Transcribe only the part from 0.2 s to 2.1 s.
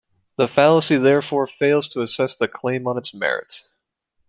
The fallacy therefore fails to